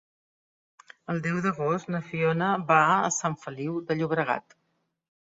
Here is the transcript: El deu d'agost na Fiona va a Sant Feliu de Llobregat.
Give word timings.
El 1.15 1.21
deu 1.27 1.37
d'agost 1.47 1.93
na 1.97 2.03
Fiona 2.09 2.49
va 2.75 2.81
a 2.97 3.15
Sant 3.21 3.39
Feliu 3.47 3.81
de 3.89 4.01
Llobregat. 4.03 4.63